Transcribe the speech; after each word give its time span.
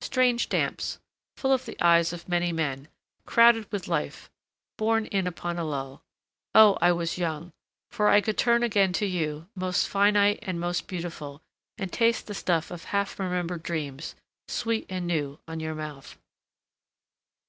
Strange 0.00 0.48
damps—full 0.48 1.52
of 1.52 1.64
the 1.64 1.76
eyes 1.84 2.12
of 2.12 2.28
many 2.28 2.52
men, 2.52 2.86
crowded 3.26 3.66
with 3.72 3.88
life 3.88 4.30
borne 4.78 5.06
in 5.06 5.26
upon 5.26 5.58
a 5.58 5.64
lull.... 5.64 6.04
Oh, 6.54 6.78
I 6.80 6.92
was 6.92 7.18
young, 7.18 7.50
for 7.90 8.06
I 8.06 8.20
could 8.20 8.38
turn 8.38 8.62
again 8.62 8.92
to 8.92 9.06
you, 9.06 9.48
most 9.56 9.88
finite 9.88 10.38
and 10.42 10.60
most 10.60 10.86
beautiful, 10.86 11.42
and 11.78 11.92
taste 11.92 12.28
the 12.28 12.32
stuff 12.34 12.70
of 12.70 12.84
half 12.84 13.18
remembered 13.18 13.64
dreams, 13.64 14.14
sweet 14.46 14.86
and 14.88 15.04
new 15.04 15.40
on 15.48 15.58
your 15.58 15.74
mouth. 15.74 16.16